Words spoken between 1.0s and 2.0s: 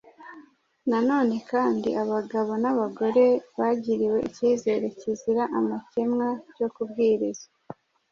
none kandi